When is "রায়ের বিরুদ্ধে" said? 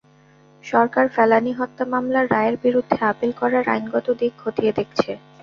2.31-2.99